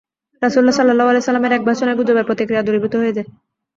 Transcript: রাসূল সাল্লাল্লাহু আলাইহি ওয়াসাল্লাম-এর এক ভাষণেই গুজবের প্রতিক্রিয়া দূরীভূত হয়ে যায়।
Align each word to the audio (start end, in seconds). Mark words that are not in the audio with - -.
রাসূল 0.41 0.65
সাল্লাল্লাহু 0.69 1.09
আলাইহি 1.09 1.21
ওয়াসাল্লাম-এর 1.21 1.55
এক 1.57 1.63
ভাষণেই 1.65 1.97
গুজবের 1.99 2.27
প্রতিক্রিয়া 2.27 2.65
দূরীভূত 2.65 2.93
হয়ে 2.95 3.15
যায়। 3.17 3.27